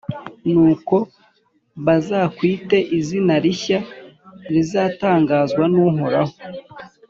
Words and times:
nuko 0.51 0.95
bazakwite 1.85 2.77
izina 2.97 3.33
rishya, 3.43 3.79
rizatangazwa 4.53 5.63
n’uhoraho. 5.73 6.35